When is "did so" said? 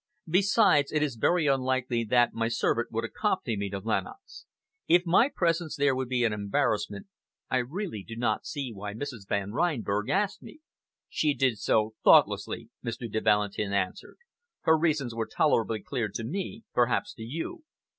11.35-11.93